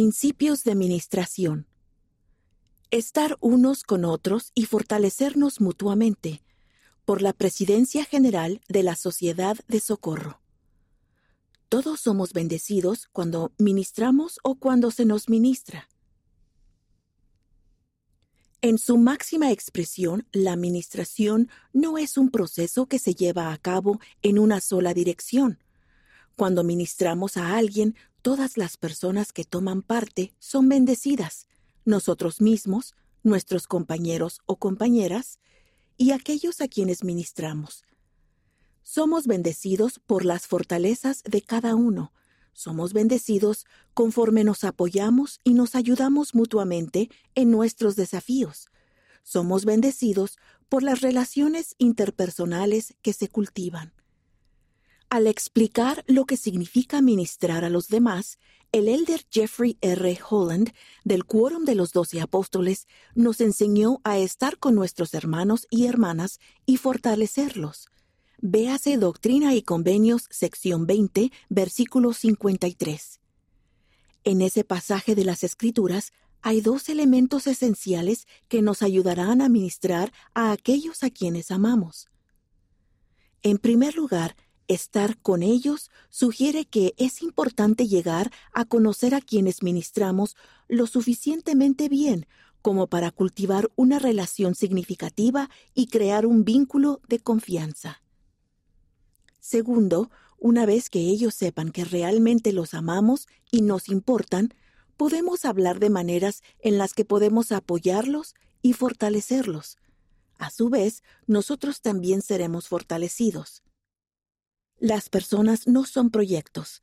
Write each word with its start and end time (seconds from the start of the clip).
Principios 0.00 0.62
de 0.62 0.76
Ministración. 0.76 1.66
Estar 2.92 3.36
unos 3.40 3.82
con 3.82 4.04
otros 4.04 4.52
y 4.54 4.66
fortalecernos 4.66 5.60
mutuamente 5.60 6.40
por 7.04 7.20
la 7.20 7.32
Presidencia 7.32 8.04
General 8.04 8.60
de 8.68 8.84
la 8.84 8.94
Sociedad 8.94 9.56
de 9.66 9.80
Socorro. 9.80 10.40
Todos 11.68 11.98
somos 11.98 12.32
bendecidos 12.32 13.08
cuando 13.10 13.50
ministramos 13.58 14.38
o 14.44 14.54
cuando 14.54 14.92
se 14.92 15.04
nos 15.04 15.28
ministra. 15.28 15.88
En 18.60 18.78
su 18.78 18.98
máxima 18.98 19.50
expresión, 19.50 20.28
la 20.30 20.52
administración 20.52 21.50
no 21.72 21.98
es 21.98 22.16
un 22.16 22.30
proceso 22.30 22.86
que 22.86 23.00
se 23.00 23.16
lleva 23.16 23.52
a 23.52 23.58
cabo 23.58 23.98
en 24.22 24.38
una 24.38 24.60
sola 24.60 24.94
dirección. 24.94 25.58
Cuando 26.36 26.62
ministramos 26.62 27.36
a 27.36 27.56
alguien, 27.56 27.96
todas 28.22 28.56
las 28.56 28.76
personas 28.76 29.32
que 29.32 29.44
toman 29.44 29.82
parte 29.82 30.34
son 30.38 30.68
bendecidas, 30.68 31.46
nosotros 31.84 32.40
mismos, 32.40 32.94
nuestros 33.22 33.66
compañeros 33.66 34.40
o 34.46 34.56
compañeras, 34.56 35.38
y 35.96 36.12
aquellos 36.12 36.60
a 36.60 36.68
quienes 36.68 37.02
ministramos. 37.02 37.84
Somos 38.82 39.26
bendecidos 39.26 39.98
por 39.98 40.24
las 40.24 40.46
fortalezas 40.46 41.22
de 41.24 41.42
cada 41.42 41.74
uno. 41.74 42.12
Somos 42.52 42.92
bendecidos 42.92 43.66
conforme 43.92 44.44
nos 44.44 44.64
apoyamos 44.64 45.40
y 45.44 45.54
nos 45.54 45.74
ayudamos 45.74 46.34
mutuamente 46.34 47.10
en 47.34 47.50
nuestros 47.50 47.96
desafíos. 47.96 48.70
Somos 49.22 49.64
bendecidos 49.64 50.38
por 50.68 50.82
las 50.82 51.00
relaciones 51.02 51.74
interpersonales 51.78 52.94
que 53.02 53.12
se 53.12 53.28
cultivan. 53.28 53.92
Al 55.10 55.26
explicar 55.26 56.04
lo 56.06 56.26
que 56.26 56.36
significa 56.36 57.00
ministrar 57.00 57.64
a 57.64 57.70
los 57.70 57.88
demás, 57.88 58.38
el 58.72 58.88
elder 58.88 59.24
Jeffrey 59.30 59.78
R. 59.80 60.18
Holland, 60.28 60.74
del 61.02 61.24
Quórum 61.24 61.64
de 61.64 61.74
los 61.74 61.92
Doce 61.92 62.20
Apóstoles, 62.20 62.86
nos 63.14 63.40
enseñó 63.40 64.02
a 64.04 64.18
estar 64.18 64.58
con 64.58 64.74
nuestros 64.74 65.14
hermanos 65.14 65.66
y 65.70 65.86
hermanas 65.86 66.40
y 66.66 66.76
fortalecerlos. 66.76 67.88
Véase 68.40 68.98
Doctrina 68.98 69.54
y 69.54 69.62
Convenios, 69.62 70.26
sección 70.28 70.86
20, 70.86 71.32
versículo 71.48 72.12
53. 72.12 73.20
En 74.24 74.42
ese 74.42 74.62
pasaje 74.62 75.14
de 75.14 75.24
las 75.24 75.42
Escrituras 75.42 76.12
hay 76.42 76.60
dos 76.60 76.90
elementos 76.90 77.46
esenciales 77.46 78.26
que 78.48 78.60
nos 78.60 78.82
ayudarán 78.82 79.40
a 79.40 79.48
ministrar 79.48 80.12
a 80.34 80.52
aquellos 80.52 81.02
a 81.02 81.08
quienes 81.08 81.50
amamos. 81.50 82.08
En 83.42 83.56
primer 83.56 83.94
lugar, 83.94 84.36
Estar 84.68 85.18
con 85.18 85.42
ellos 85.42 85.90
sugiere 86.10 86.66
que 86.66 86.94
es 86.98 87.22
importante 87.22 87.88
llegar 87.88 88.30
a 88.52 88.66
conocer 88.66 89.14
a 89.14 89.22
quienes 89.22 89.62
ministramos 89.62 90.36
lo 90.68 90.86
suficientemente 90.86 91.88
bien 91.88 92.26
como 92.60 92.86
para 92.86 93.10
cultivar 93.10 93.70
una 93.76 93.98
relación 93.98 94.54
significativa 94.54 95.48
y 95.74 95.86
crear 95.86 96.26
un 96.26 96.44
vínculo 96.44 97.00
de 97.08 97.18
confianza. 97.18 98.02
Segundo, 99.40 100.10
una 100.38 100.66
vez 100.66 100.90
que 100.90 101.00
ellos 101.00 101.34
sepan 101.34 101.70
que 101.70 101.86
realmente 101.86 102.52
los 102.52 102.74
amamos 102.74 103.26
y 103.50 103.62
nos 103.62 103.88
importan, 103.88 104.52
podemos 104.98 105.46
hablar 105.46 105.78
de 105.78 105.88
maneras 105.88 106.42
en 106.58 106.76
las 106.76 106.92
que 106.92 107.06
podemos 107.06 107.52
apoyarlos 107.52 108.34
y 108.60 108.74
fortalecerlos. 108.74 109.78
A 110.38 110.50
su 110.50 110.68
vez, 110.68 111.02
nosotros 111.26 111.80
también 111.80 112.20
seremos 112.20 112.68
fortalecidos. 112.68 113.62
Las 114.80 115.08
personas 115.08 115.66
no 115.66 115.84
son 115.84 116.10
proyectos. 116.10 116.82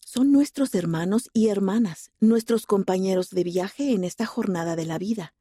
Son 0.00 0.32
nuestros 0.32 0.74
hermanos 0.74 1.30
y 1.32 1.48
hermanas, 1.48 2.10
nuestros 2.20 2.66
compañeros 2.66 3.30
de 3.30 3.42
viaje 3.42 3.92
en 3.92 4.04
esta 4.04 4.26
jornada 4.26 4.76
de 4.76 4.84
la 4.84 4.98
vida. 4.98 5.32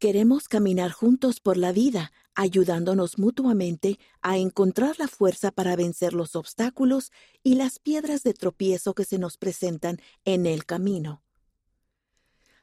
Queremos 0.00 0.48
caminar 0.48 0.90
juntos 0.90 1.38
por 1.38 1.58
la 1.58 1.70
vida, 1.70 2.10
ayudándonos 2.34 3.18
mutuamente 3.18 4.00
a 4.20 4.36
encontrar 4.36 4.98
la 4.98 5.06
fuerza 5.06 5.52
para 5.52 5.76
vencer 5.76 6.12
los 6.12 6.34
obstáculos 6.34 7.12
y 7.44 7.54
las 7.54 7.78
piedras 7.78 8.24
de 8.24 8.34
tropiezo 8.34 8.92
que 8.92 9.04
se 9.04 9.18
nos 9.18 9.36
presentan 9.36 10.00
en 10.24 10.44
el 10.44 10.66
camino. 10.66 11.22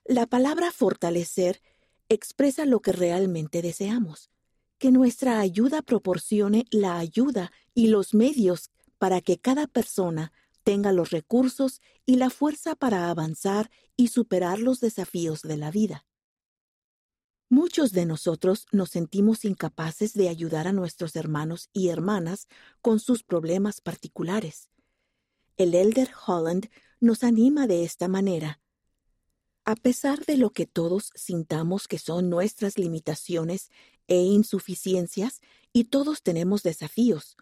La 0.04 0.28
palabra 0.28 0.74
fortalecer 0.74 1.62
expresa 2.10 2.66
lo 2.66 2.82
que 2.82 2.92
realmente 2.92 3.62
deseamos, 3.62 4.30
que 4.80 4.92
nuestra 4.92 5.40
ayuda 5.40 5.82
proporcione 5.82 6.66
la 6.72 6.98
ayuda 6.98 7.54
y 7.74 7.88
los 7.88 8.14
medios 8.14 8.72
para 8.98 9.22
que 9.22 9.40
cada 9.40 9.68
persona 9.68 10.32
tenga 10.64 10.92
los 10.92 11.12
recursos 11.12 11.82
y 12.06 12.16
la 12.16 12.30
fuerza 12.30 12.76
para 12.76 13.10
avanzar 13.10 13.70
y 13.96 14.08
superar 14.08 14.60
los 14.60 14.80
desafíos 14.80 15.42
de 15.42 15.58
la 15.58 15.72
vida. 15.72 16.06
Muchos 17.50 17.92
de 17.92 18.06
nosotros 18.06 18.66
nos 18.72 18.90
sentimos 18.90 19.46
incapaces 19.46 20.14
de 20.14 20.30
ayudar 20.30 20.68
a 20.68 20.74
nuestros 20.74 21.16
hermanos 21.16 21.70
y 21.72 21.90
hermanas 21.90 22.48
con 22.82 23.00
sus 23.00 23.24
problemas 23.24 23.80
particulares. 23.80 24.70
El 25.56 25.76
Elder 25.76 26.10
Holland 26.26 26.70
nos 27.00 27.24
anima 27.24 27.68
de 27.68 27.84
esta 27.84 28.08
manera. 28.08 28.60
A 29.66 29.76
pesar 29.76 30.26
de 30.26 30.38
lo 30.38 30.50
que 30.50 30.66
todos 30.66 31.12
sintamos 31.14 31.88
que 31.88 32.00
son 32.00 32.30
nuestras 32.30 32.78
limitaciones 32.78 33.70
e 34.08 34.18
insuficiencias 34.18 35.42
y 35.72 35.86
todos 35.86 36.24
tenemos 36.24 36.64
desafíos. 36.64 37.38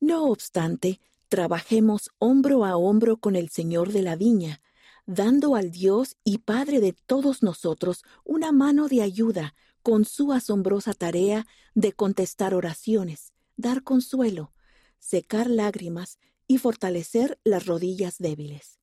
No 0.00 0.26
obstante, 0.30 1.00
trabajemos 1.28 2.10
hombro 2.18 2.64
a 2.64 2.76
hombro 2.76 3.16
con 3.16 3.36
el 3.36 3.48
Señor 3.48 3.92
de 3.92 4.02
la 4.02 4.16
Viña, 4.16 4.60
dando 5.06 5.54
al 5.54 5.70
Dios 5.70 6.16
y 6.24 6.38
Padre 6.38 6.80
de 6.80 6.92
todos 6.92 7.42
nosotros 7.42 8.04
una 8.24 8.52
mano 8.52 8.88
de 8.88 9.02
ayuda 9.02 9.54
con 9.82 10.04
su 10.04 10.32
asombrosa 10.32 10.94
tarea 10.94 11.46
de 11.74 11.92
contestar 11.92 12.54
oraciones, 12.54 13.32
dar 13.56 13.82
consuelo, 13.84 14.52
secar 14.98 15.48
lágrimas 15.48 16.18
y 16.48 16.58
fortalecer 16.58 17.38
las 17.44 17.66
rodillas 17.66 18.18
débiles. 18.18 18.80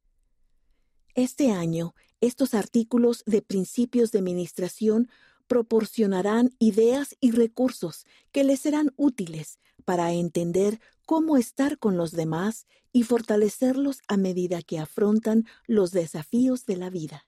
Este 1.16 1.52
año, 1.52 1.94
estos 2.22 2.54
artículos 2.54 3.24
de 3.26 3.42
principios 3.42 4.12
de 4.12 4.22
ministración 4.22 5.10
proporcionarán 5.48 6.56
ideas 6.58 7.16
y 7.20 7.32
recursos 7.32 8.06
que 8.32 8.44
les 8.44 8.62
serán 8.62 8.94
útiles 8.96 9.60
para 9.86 10.14
entender 10.14 10.80
cómo 11.06 11.38
estar 11.38 11.78
con 11.78 11.98
los 11.98 12.12
demás 12.12 12.68
y 12.92 13.04
fortalecerlos 13.04 14.02
a 14.08 14.18
medida 14.18 14.62
que 14.62 14.80
afrontan 14.80 15.46
los 15.68 15.92
desafíos 15.92 16.66
de 16.66 16.78
la 16.78 16.90
vida. 16.90 17.28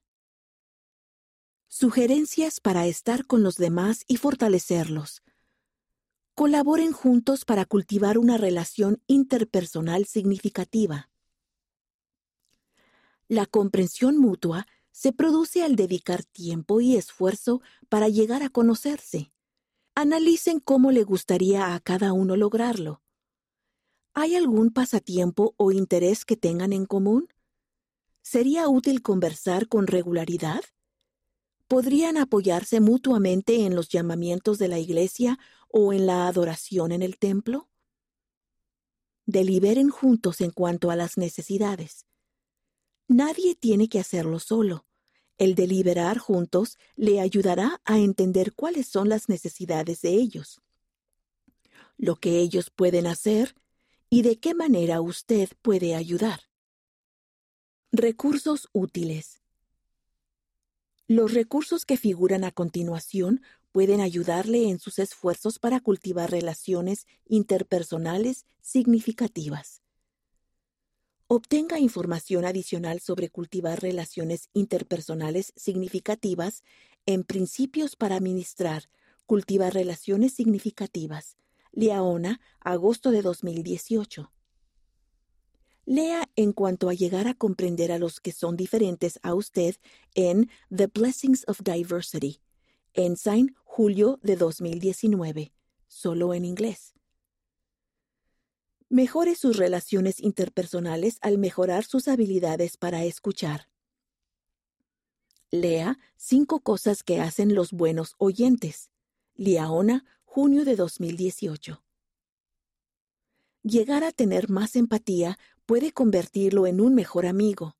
Sugerencias 1.67 2.59
para 2.59 2.85
estar 2.85 3.25
con 3.25 3.43
los 3.43 3.57
demás 3.57 4.03
y 4.07 4.17
fortalecerlos. 4.17 5.23
Colaboren 6.35 6.91
juntos 6.91 7.45
para 7.45 7.65
cultivar 7.65 8.17
una 8.17 8.37
relación 8.37 9.01
interpersonal 9.07 10.05
significativa. 10.05 11.09
La 13.27 13.45
comprensión 13.45 14.17
mutua 14.17 14.67
se 14.91 15.11
produce 15.11 15.63
al 15.63 15.75
dedicar 15.75 16.23
tiempo 16.23 16.79
y 16.79 16.95
esfuerzo 16.95 17.61
para 17.89 18.07
llegar 18.07 18.43
a 18.43 18.49
conocerse. 18.49 19.31
Analicen 19.95 20.59
cómo 20.59 20.91
le 20.91 21.03
gustaría 21.03 21.73
a 21.73 21.79
cada 21.79 22.13
uno 22.13 22.35
lograrlo. 22.35 23.01
¿Hay 24.17 24.33
algún 24.35 24.71
pasatiempo 24.71 25.55
o 25.57 25.73
interés 25.73 26.23
que 26.23 26.37
tengan 26.37 26.71
en 26.71 26.85
común? 26.85 27.27
¿Sería 28.21 28.69
útil 28.69 29.01
conversar 29.01 29.67
con 29.67 29.87
regularidad? 29.87 30.61
¿Podrían 31.67 32.15
apoyarse 32.15 32.79
mutuamente 32.79 33.65
en 33.65 33.75
los 33.75 33.89
llamamientos 33.89 34.57
de 34.57 34.69
la 34.69 34.79
iglesia 34.79 35.37
o 35.67 35.91
en 35.91 36.05
la 36.05 36.27
adoración 36.27 36.93
en 36.93 37.01
el 37.01 37.17
templo? 37.17 37.67
Deliberen 39.25 39.89
juntos 39.89 40.39
en 40.39 40.51
cuanto 40.51 40.91
a 40.91 40.95
las 40.95 41.17
necesidades. 41.17 42.05
Nadie 43.09 43.53
tiene 43.53 43.89
que 43.89 43.99
hacerlo 43.99 44.39
solo. 44.39 44.85
El 45.37 45.55
deliberar 45.55 46.19
juntos 46.19 46.77
le 46.95 47.19
ayudará 47.19 47.81
a 47.83 47.99
entender 47.99 48.53
cuáles 48.53 48.87
son 48.87 49.09
las 49.09 49.27
necesidades 49.27 50.01
de 50.01 50.11
ellos, 50.11 50.61
lo 51.97 52.15
que 52.15 52.39
ellos 52.39 52.69
pueden 52.69 53.07
hacer 53.07 53.55
y 54.09 54.21
de 54.21 54.37
qué 54.39 54.53
manera 54.53 55.01
usted 55.01 55.49
puede 55.61 55.95
ayudar. 55.95 56.41
Recursos 57.91 58.69
útiles. 58.73 59.41
Los 61.07 61.33
recursos 61.33 61.85
que 61.85 61.97
figuran 61.97 62.43
a 62.43 62.51
continuación 62.51 63.41
pueden 63.71 64.01
ayudarle 64.01 64.69
en 64.69 64.79
sus 64.79 64.99
esfuerzos 64.99 65.59
para 65.59 65.79
cultivar 65.79 66.31
relaciones 66.31 67.07
interpersonales 67.27 68.45
significativas. 68.61 69.81
Obtenga 71.27 71.79
información 71.79 72.45
adicional 72.45 72.99
sobre 72.99 73.29
cultivar 73.29 73.81
relaciones 73.81 74.49
interpersonales 74.53 75.53
significativas 75.55 76.63
en 77.05 77.23
Principios 77.23 77.95
para 77.95 78.15
Administrar, 78.15 78.89
Cultivar 79.25 79.73
Relaciones 79.73 80.33
Significativas. 80.33 81.35
Liaona, 81.75 82.39
agosto 82.61 83.11
de 83.11 83.21
2018. 83.21 84.31
Lea 85.85 86.29
en 86.35 86.53
cuanto 86.53 86.89
a 86.89 86.93
llegar 86.93 87.27
a 87.27 87.33
comprender 87.33 87.91
a 87.91 87.99
los 87.99 88.19
que 88.21 88.31
son 88.31 88.55
diferentes 88.55 89.19
a 89.21 89.35
usted 89.35 89.75
en 90.15 90.49
The 90.75 90.87
Blessings 90.87 91.43
of 91.47 91.61
Diversity, 91.63 92.39
Ensign, 92.93 93.55
julio 93.65 94.19
de 94.23 94.37
2019, 94.37 95.51
solo 95.87 96.33
en 96.33 96.45
inglés. 96.45 96.93
Mejore 98.87 99.35
sus 99.35 99.57
relaciones 99.57 100.21
interpersonales 100.21 101.17
al 101.21 101.37
mejorar 101.37 101.83
sus 101.83 102.07
habilidades 102.07 102.77
para 102.77 103.03
escuchar. 103.03 103.67
Lea 105.51 105.99
Cinco 106.15 106.61
cosas 106.61 107.03
que 107.03 107.19
hacen 107.19 107.53
los 107.53 107.73
buenos 107.73 108.15
oyentes. 108.17 108.91
Liaona, 109.35 110.05
junio 110.35 110.65
de 110.65 110.75
2018. 110.75 111.81
Llegar 113.63 114.03
a 114.03 114.11
tener 114.11 114.49
más 114.49 114.75
empatía 114.75 115.39
puede 115.65 115.93
convertirlo 115.93 116.67
en 116.67 116.81
un 116.81 116.93
mejor 116.93 117.25
amigo. 117.25 117.77